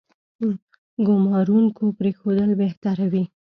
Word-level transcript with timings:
ګومارونکو 1.05 1.83
پرېښودل 1.99 2.49
بهتره 2.61 3.05
وي. 3.11 3.23